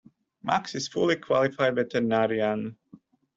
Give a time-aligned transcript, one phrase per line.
[0.41, 2.75] Max is a fully qualified veterinarian.